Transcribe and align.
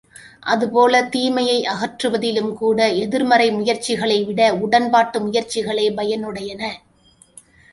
அதுபோலத் 0.43 1.11
தீமையை 1.11 1.57
அகற்றுவதிலும் 1.65 2.49
கூட 2.53 2.87
எதிர்மறை 3.03 3.47
முயற்சிகளை 3.51 4.19
விட 4.23 4.41
உடன்பாட்டு 4.55 5.19
முயற்சிகளே 5.19 5.87
பயனுடையன. 5.99 6.63